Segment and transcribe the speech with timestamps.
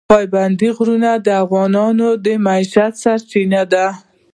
[0.09, 3.87] پابندی غرونه د افغانانو د معیشت سرچینه ده.